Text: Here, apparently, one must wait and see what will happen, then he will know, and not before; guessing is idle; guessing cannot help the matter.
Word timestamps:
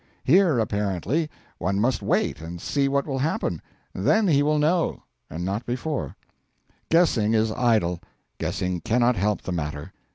Here, 0.23 0.57
apparently, 0.57 1.29
one 1.59 1.79
must 1.79 2.01
wait 2.01 2.41
and 2.41 2.59
see 2.59 2.87
what 2.87 3.05
will 3.05 3.19
happen, 3.19 3.61
then 3.93 4.27
he 4.27 4.41
will 4.41 4.57
know, 4.57 5.03
and 5.29 5.45
not 5.45 5.63
before; 5.67 6.15
guessing 6.89 7.35
is 7.35 7.51
idle; 7.51 7.99
guessing 8.39 8.81
cannot 8.81 9.15
help 9.15 9.43
the 9.43 9.51
matter. 9.51 9.93